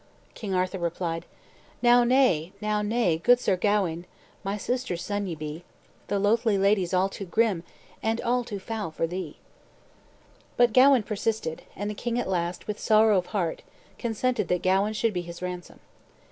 [0.33, 1.27] King Arthur replied:
[1.83, 4.05] "Now nay, now nay, good Sir Gawaine,
[4.43, 5.63] My sister's son ye be;
[6.07, 7.63] The loathly lady's all too grim,
[8.01, 9.37] And all too foule for thee."
[10.57, 13.61] But Gawain persisted, and the king at last, with sorrow of heart,
[13.99, 15.79] consented that Gawain should be his ransom.